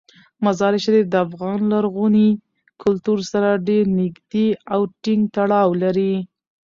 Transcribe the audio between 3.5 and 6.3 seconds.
ډیر نږدې او ټینګ تړاو لري.